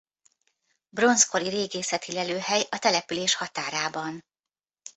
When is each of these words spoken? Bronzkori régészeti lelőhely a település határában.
Bronzkori 0.89 1.49
régészeti 1.49 2.11
lelőhely 2.13 2.65
a 2.71 2.79
település 2.79 3.35
határában. 3.35 4.25